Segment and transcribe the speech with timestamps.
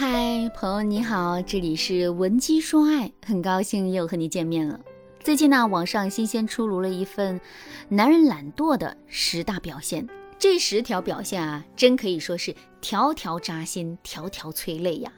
[0.00, 4.78] 嗨，朋友你好，这里是文姬说爱，很高兴又和你见面了。
[5.24, 7.40] 最近呢，网上新鲜出炉了一份
[7.88, 10.08] 男人懒惰的十大表现，
[10.38, 15.12] 这十条表现啊，真可以说是条条扎心，条条催泪呀。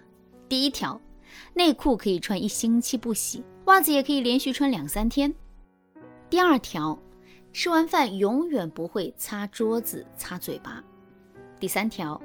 [0.49, 0.99] 第一条，
[1.53, 5.35] 内裤可以穿一星期不洗，袜子也可以连续穿两三天。
[6.31, 6.99] 第二条，
[7.53, 10.83] 吃完饭永远不会擦桌子、擦嘴巴。
[11.59, 12.19] 第三条。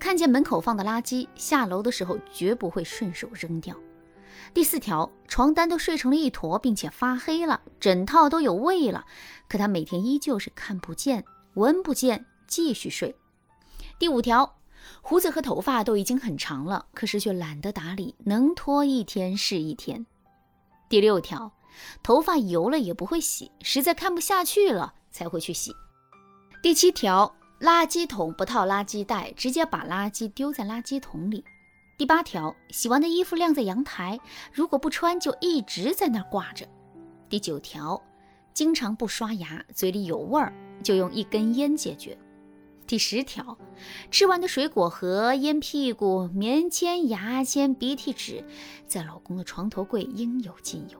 [0.00, 3.76] 看见门口放的垃圾，下楼的时候绝不会顺手扔掉。
[4.54, 9.04] 第四条，床单都睡成了一坨，并且发黑了，枕套都有味了，
[9.48, 13.14] 可他每天依旧是看不见、闻不见，继续睡。
[13.98, 14.56] 第五条，
[15.02, 20.06] 胡子和头发都已经很长了，可是却懒得打理，能拖一天是一天。
[20.88, 21.52] 第六条，
[22.02, 25.72] 头发油了也不会洗，实在看不下去了才会去洗。
[26.62, 27.36] 第七条。
[27.60, 31.44] 垃圾桶不套垃圾袋，直接把垃圾丢在垃圾桶里。
[31.98, 34.18] 第八条，洗完的衣服晾在阳台，
[34.50, 36.66] 如果不穿就一直在那儿挂着。
[37.28, 38.02] 第九条，
[38.54, 42.16] 经常不刷牙，嘴里有味儿，就用一根烟解决。
[42.86, 43.58] 第十条，
[44.10, 48.42] 吃完的水果盒、烟屁股、棉签、牙签、鼻涕纸，
[48.86, 50.98] 在老公的床头柜应有尽有。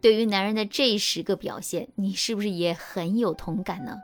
[0.00, 3.96] 对于男人的这十个表现，你是不是也很有同感呢？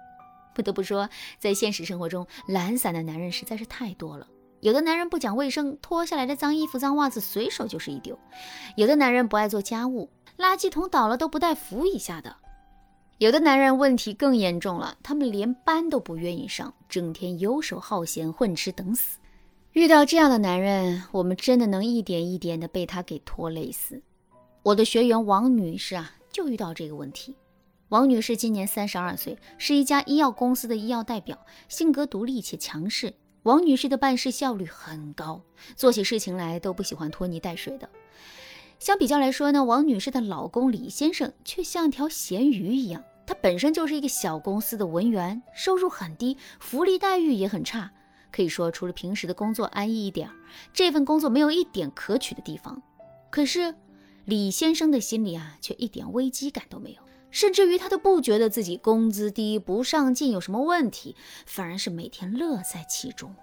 [0.55, 4.27] 不得不说，在现实生活中，懒散的男人实在是太多了。
[4.61, 8.15] 有的男人不讲卫生，脱下来的脏衣服、脏袜子随手就是一丢；
[8.77, 12.31] 有的男人不爱做家务，垃圾桶倒了都不带扶一下的；
[13.17, 19.19] 有的男人问题更严重了，他们连班都不愿意上，整天游手好闲、混吃等死。
[19.73, 24.03] 遇到这样的男人，我们真的能一点一点的被他给拖累死。
[24.63, 27.35] 我的学员王女士啊，就遇到这个问题。
[27.91, 33.15] 王女士今年三十二岁，是一家医药公司的医药代表，性格独立且强势。
[33.43, 35.43] 王女士的办事效率很高，
[35.75, 37.91] 做起事情来都不喜欢拖泥带水的。
[38.79, 43.03] 相比较来说呢，王女士的老公李先生却像条咸鱼一样。
[43.27, 47.91] 他本身就是一个小公司的文员，收入很低，福利待遇也很差。
[48.31, 50.31] 可以说，除了平时的工作安逸一点，
[50.73, 52.81] 这份工作没有一点可取的地方。
[53.31, 53.75] 可是
[54.27, 57.03] 李先生的心里啊，却一点危机感都没有。
[57.31, 63.35] 甚至于他都不觉得自己工资低不上进有什么问题，反而是每天乐在其中。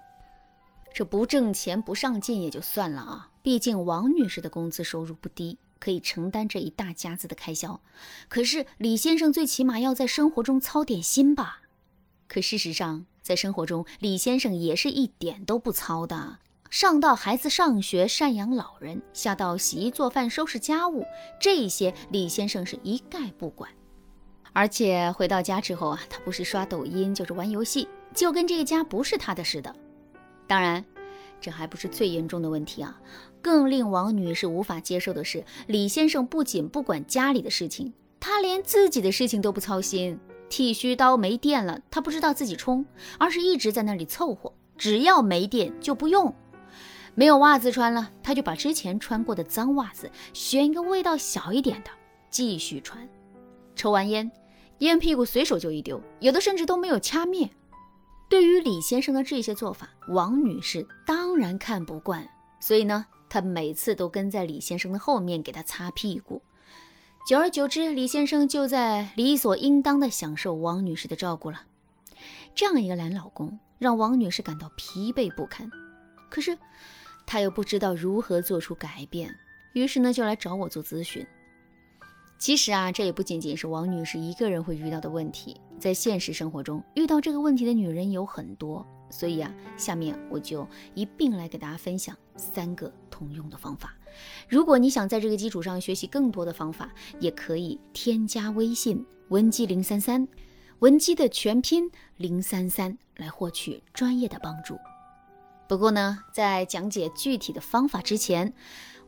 [0.94, 7.80] 这不挣钱不上进也就算了啊，毕竟王女士的工资收入不低，可以承担这一大家子的开销。
[8.28, 11.60] 可是李先生最起码要在生活中操点心吧？
[12.26, 16.38] 可事实上，在生活中李先生也是一点都不操的。
[16.70, 21.06] 上到孩子上学、赡养老人，下到洗衣做饭、收拾家务，
[21.40, 23.70] 这些李先生是一概不管。
[24.58, 29.72] 而且回到家之后啊，他不是刷抖音就是玩游戏，就跟这个家不是他的似的。
[30.48, 30.84] 当然，
[31.40, 33.00] 这还不是最严重的问题啊！
[33.40, 40.18] 更令王女士无法接受的是，李先生不仅不管家里的事情，他连自己的事情都不操心。
[40.48, 42.84] 剃须刀没电了，他不知道自己充，
[43.16, 46.34] 而是一直在那里凑合，只要没电就不用。
[47.14, 51.90] 没有袜子穿了，他就把之前穿过的脏袜子选一个味道小一点的
[52.28, 53.08] 继续穿。
[53.76, 54.28] 抽完烟，
[54.78, 57.50] 烟屁股随手就一丢，有的甚至都没有掐灭。
[58.28, 62.28] 对于李先生的这些做法，王女士当然看不惯，
[62.60, 66.42] 所以呢，她每次都跟在李先生的后面给他擦屁股。
[67.26, 71.62] 久而久之，李先生就在理所应当的享受王女士的照顾了。
[72.54, 75.70] 这样一个懒老公，让王女士感到疲惫不堪。
[76.30, 76.56] 可是，
[77.26, 79.34] 她又不知道如何做出改变，
[79.72, 81.26] 于是呢，就来找我做咨询。
[82.38, 88.86] 其实啊，这也不仅仅是王女士一个人会遇到的问题，在现实生活中遇到这个问题的女人有很多。
[89.10, 93.92] 所以啊，下面我就一并来给大家分享三个通用的方法。
[94.48, 100.28] 如果你想在这个基础上学习更多的方法，也可以添加微信文姬零三三，
[100.78, 104.78] 文姬的全拼零三三，来获取专业的帮助。
[105.66, 108.52] 不过呢，在讲解具体的方法之前，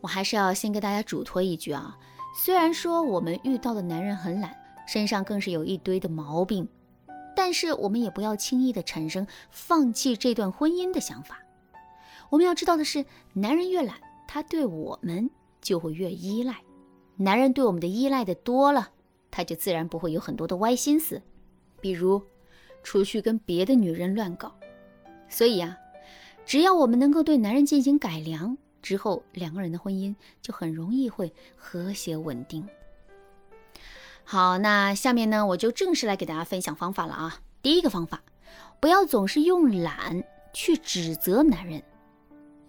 [0.01, 1.97] 我还是要先给大家嘱托一句啊。
[2.33, 4.57] 虽然说我们遇到的男人很懒，
[4.87, 6.67] 身上更是有一堆的毛病，
[7.35, 11.39] 但是我们也不要轻易的产生放弃这段婚姻的想法。
[12.31, 13.97] 我们要知道的是，男人越懒，
[14.29, 15.29] 他对我们
[15.61, 16.57] 就会越依赖。
[17.17, 18.91] 男人对我们的依赖的多了，
[19.31, 21.21] 他就自然不会有很多的歪心思，
[21.81, 22.23] 比如
[22.83, 24.55] 出去跟别的女人乱搞。
[25.29, 25.77] 所以呀，
[26.47, 28.57] 只要我们能够对男人进行改良。
[28.83, 32.67] 之后，两个人的婚姻就很容易会和谐稳定。
[34.25, 37.41] 好，那下面呢，我就正式来给大家分享方法了啊。
[37.63, 38.23] 第一个方法，
[38.79, 40.23] 不要总是用懒
[40.53, 41.83] 去指责男人。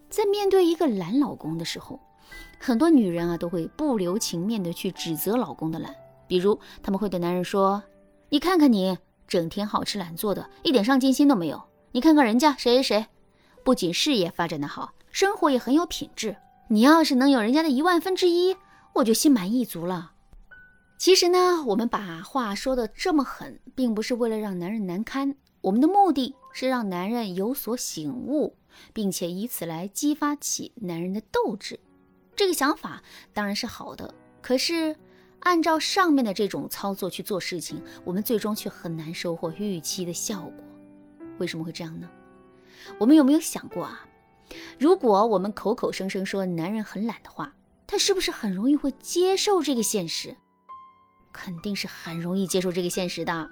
[0.10, 2.00] 在面对一个懒老公的时候，
[2.60, 5.96] 很多女人啊都会不留情面的去指责老公的懒，
[6.28, 7.82] 比如他们会对男人说
[8.30, 8.98] ：“你看看你，
[9.28, 11.62] 整天好吃懒做的，一点上进心都没有。
[11.94, 13.06] 你看看人家谁谁谁，
[13.64, 16.36] 不仅事业发展的好，生活也很有品质。
[16.70, 18.56] 你要是能有人家的一万分之一，
[18.94, 20.14] 我就心满意足了。”
[20.98, 28.56] 其实呢，我们把话说的这么狠，并不是为了让男人难堪，我们的目的是让男人有所醒悟，
[28.94, 31.80] 并且以此来激发起男人的斗志。
[32.36, 33.02] 这个想法
[33.34, 34.96] 当然是好的，可是
[35.40, 40.54] 按照上面的这种操作去做事情，我们最终却很难收获预期的效果。
[41.40, 42.08] 为什么会这样呢？
[43.00, 44.06] 我们有没有想过啊？
[44.82, 47.54] 如果我们口口声声说男人很懒的话，
[47.86, 50.36] 他是不是很容易会接受这个现实？
[51.32, 53.48] 肯定是很容易接受这个现实的。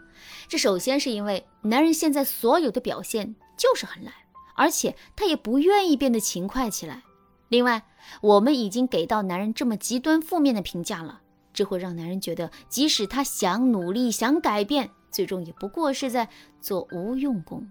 [0.48, 4.12] 这首先是因为男人现在所有的表现就是很懒，
[4.56, 7.04] 而且他也不愿意变得勤快起来。
[7.50, 7.84] 另外，
[8.22, 11.22] 我们已经给到男人这么极端负面的评价了，
[11.54, 16.28] 这会让男人觉得，即使他想努力、想改变，最终也不过是在
[16.60, 17.70] 做无用功。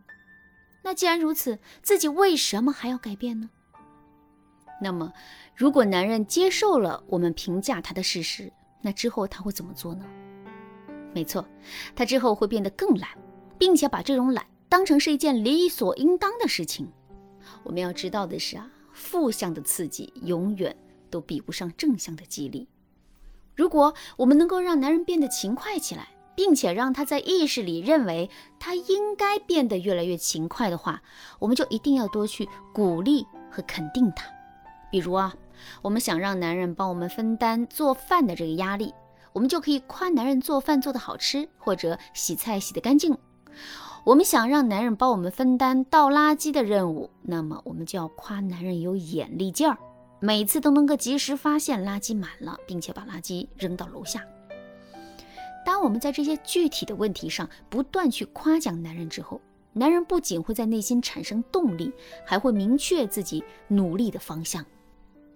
[0.88, 3.50] 那既然如此，自己为什么还要改变呢？
[4.80, 5.12] 那么，
[5.54, 8.50] 如果男人接受了我们评价他的事实，
[8.80, 10.06] 那之后他会怎么做呢？
[11.12, 11.46] 没错，
[11.94, 13.10] 他之后会变得更懒，
[13.58, 16.90] 并且把这种懒当成是一件理所应当的事情。
[17.64, 20.74] 我们要知道的是啊，负向的刺激永远
[21.10, 22.66] 都比不上正向的激励。
[23.54, 26.08] 如果我们能够让男人变得勤快起来，
[26.38, 28.30] 并且让他在意识里认为
[28.60, 31.02] 他应该变得越来越勤快的话，
[31.40, 34.24] 我们就一定要多去鼓励和肯定他。
[34.92, 35.34] 比如啊。
[35.82, 38.94] 我们想让男人帮我们分担做饭的这个压力，
[39.32, 43.18] 我们就可以夸男人做饭做得好吃，或者洗菜洗得干净。
[44.04, 49.76] 我们想让男人帮我们分担倒垃圾的任务，那么我们就要夸男人有眼力劲儿，
[50.20, 54.22] 每次都能够及时发现垃圾满了，并且把垃圾扔到楼下。
[55.64, 59.40] 当我们在这些具体的问题上不断去夸奖男人之后，
[59.72, 61.92] 男人不仅会在内心产生动力，
[62.24, 64.64] 还会明确自己努力的方向。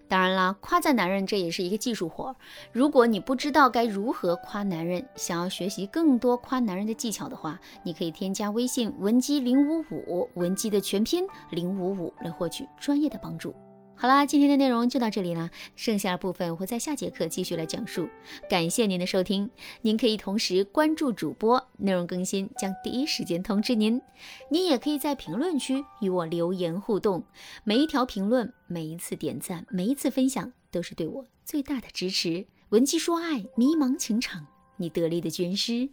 [0.07, 2.35] 当然啦，夸赞男人这也是一个技术活。
[2.71, 13.55] 如果你不知道该如何夸男人，想要学习更多夸男人的技巧的话，你可以添加微信文姬零五五，文姬的全拼零五五，来获取专业的帮助。
[14.03, 18.09] 好啦，今天的内容就到这里啦，剩下的部分会在下节课继续来讲述。
[18.49, 19.49] 感谢您的收听，
[19.81, 24.01] 您可以同时关注主播，内容更新将第一时间通知您。
[24.49, 27.23] 您也可以在评论区与我留言互动，
[27.63, 32.45] 每一条评论、每一次点赞、每一次分享，都是对我最大的支持。
[32.71, 35.87] 闻鸡说爱，迷茫情场，你得力的军师。